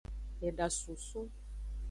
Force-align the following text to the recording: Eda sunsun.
Eda 0.41 0.69
sunsun. 0.69 1.29